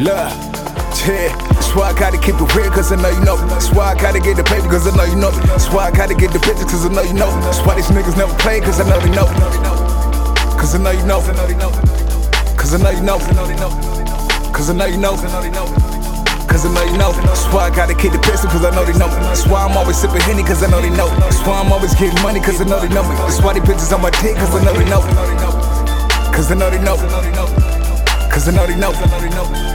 [0.00, 0.08] Look,
[1.04, 3.36] yeah, that's why I gotta keep it real, cause I know you know.
[3.52, 5.30] That's why I gotta get the paper, cause I know you know.
[5.52, 7.28] That's why I gotta get the pictures, cause I know you know.
[7.44, 9.28] That's why these niggas never play, cause I know they know.
[10.56, 11.20] Cause I know you know.
[12.56, 13.18] Cause I know you know.
[14.56, 15.12] Cause I know you know.
[16.48, 17.12] Cause I know you know.
[17.28, 19.12] That's why I gotta keep the pistol, cause I know they know.
[19.28, 21.12] That's why I'm always sipping Henny, cause I know they know.
[21.20, 23.04] That's why I'm always getting money, cause I know they know.
[23.04, 23.14] Me.
[23.28, 25.04] That's why they bitches on my dick, I know they know.
[26.32, 26.96] Cause I know they know.
[28.32, 28.96] Cause I know they know.
[28.96, 29.71] Cause I know they know.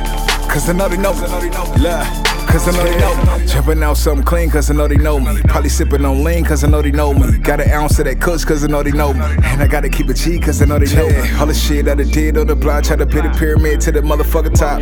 [0.48, 0.54] Look.
[0.54, 3.48] Cause I know they know me.
[3.48, 5.42] Jumping out something clean, cause I know they know me.
[5.48, 7.38] Probably sipping on lean, cause I know they know me.
[7.38, 9.22] Got an ounce of that kush, cause I know they know me.
[9.22, 11.34] And I gotta keep it G, cause I know they know me.
[11.40, 13.92] All the shit that I did on the block, try to put a pyramid to
[13.92, 14.82] the motherfucker top.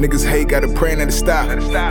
[0.00, 1.46] Niggas hate, gotta pray and it stop.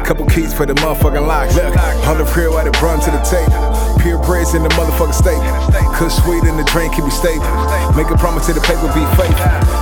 [0.06, 1.56] Couple keys for the motherfucking locks.
[1.56, 3.50] Look, all the prayer while it run to the tape.
[4.02, 5.42] Pure praise in the motherfucking state.
[5.96, 7.46] Kush sweet in the drink, keep me stable.
[7.96, 9.38] Make a promise to the paper, be fake.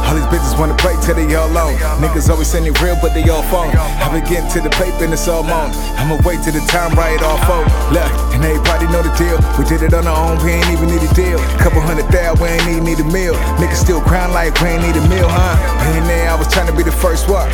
[0.07, 1.73] All these bitches wanna play till they all on.
[1.99, 3.73] Niggas always saying it real, but they all phone.
[3.75, 5.73] I've been getting to the paper and it's all on.
[5.97, 7.65] I'ma wait till the time right off over.
[7.89, 9.39] Look, and everybody know the deal.
[9.57, 11.39] We did it on our own, we ain't even need a deal.
[11.57, 13.33] Couple hundred thousand, we ain't even need a meal.
[13.57, 15.57] Niggas still crying like we ain't need a meal, huh?
[15.97, 17.49] And there I was trying to be the first one.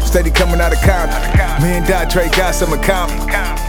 [0.00, 1.20] Steady coming out of Compton.
[1.62, 3.12] Me and Dre got some account.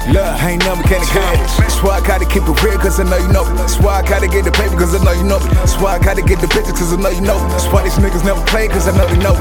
[0.10, 1.54] Look, I ain't never can accomplish.
[1.58, 3.46] That's why I gotta keep it real, cause I know you know.
[3.56, 5.40] That's why I gotta get the paper, cause I know you know.
[5.62, 7.38] That's why I gotta get the pictures, cause I know you know.
[7.50, 9.36] That's why these niggas never play, cause I know they know.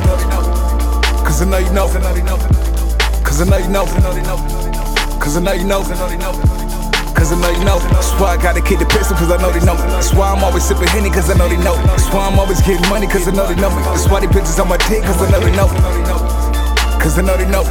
[1.24, 2.69] Cause I know you know.
[3.30, 3.86] Cause I know you know.
[5.20, 5.82] Cause I know you know.
[7.14, 7.78] Cause I know you know.
[7.78, 9.76] That's why I gotta keep the pistol, cause I know they know.
[9.76, 11.76] That's why I'm always sipping Henny, cause I know they know.
[11.86, 13.70] That's why I'm always getting money, cause I know they know.
[13.70, 15.68] That's why they bitches on my dick, I know they know.
[16.98, 17.62] Cause I know they know.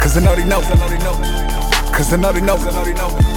[0.00, 0.62] Cause I know they know.
[1.92, 2.56] Cause I know they know.
[2.56, 3.31] Cause I know they know.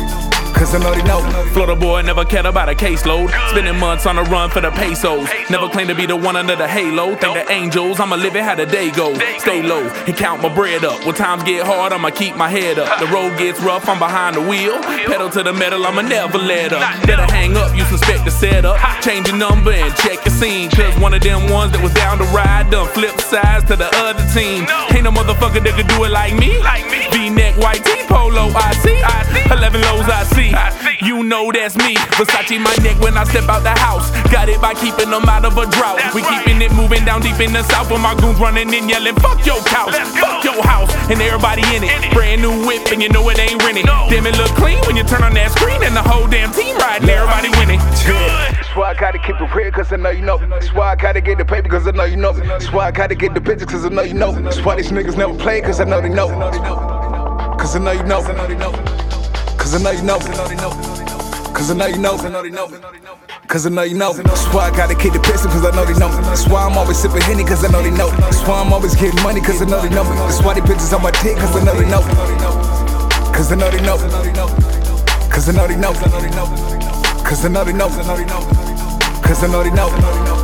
[1.53, 3.29] Florida boy never cared about a caseload.
[3.49, 5.27] Spending months on the run for the pesos.
[5.49, 7.15] Never claimed to be the one under the halo.
[7.15, 9.17] Think the angels, I'ma live it how the day goes.
[9.37, 11.05] Stay low and count my bread up.
[11.05, 12.99] When times get hard, I'ma keep my head up.
[12.99, 14.81] The road gets rough, I'm behind the wheel.
[14.81, 16.81] Pedal to the metal, I'ma never let up.
[17.05, 18.77] Better hang up, you suspect the setup.
[19.01, 20.69] Change your number and check your scene.
[20.69, 23.89] Cause one of them ones that was down to ride done flip sides to the
[24.03, 24.65] other team.
[24.91, 26.59] Ain't no motherfucker that could do it like me.
[27.11, 28.03] V-neck, white tee,
[31.27, 31.95] know that's me.
[32.15, 34.09] Versace my neck when I step out the house.
[34.31, 35.99] Got it by keeping them out of a drought.
[36.13, 37.91] we keeping it moving down deep in the south.
[37.91, 41.83] When my goons running in yelling, fuck your couch, fuck your house, and everybody in
[41.83, 42.13] it.
[42.13, 43.85] Brand new whip, and you know it ain't rented.
[43.85, 46.77] Damn, it look clean when you turn on that screen, and the whole damn team
[46.77, 47.79] riding, everybody winning.
[48.05, 50.37] That's why I gotta keep it real, cause I know you know.
[50.37, 52.33] That's why I gotta get the paper, cause I know you know.
[52.33, 54.31] That's why I gotta get the pictures, cause I know you know.
[54.31, 56.27] That's why these niggas never play, cause I know they know.
[57.57, 58.21] Cause I know you know.
[58.21, 58.75] Cause I know you know.
[59.57, 61.04] Cause I know you know.
[61.55, 62.11] Cause I know you know.
[62.11, 62.77] Cause I know they know me.
[63.47, 64.11] Cause I know you know.
[64.11, 66.11] That's why I gotta keep the pistol, cause I know they know.
[66.27, 68.09] That's why I'm always sipping Henny, cause I know they know.
[68.11, 70.03] That's why I'm always getting money, cause I know they know.
[70.03, 72.01] That's why they bitches on my dick, cause I know they know.
[73.31, 73.97] Cause I know they know.
[75.31, 75.93] Cause I know they know.
[77.23, 77.87] Cause I know they know.
[79.23, 80.34] Cause I know they know.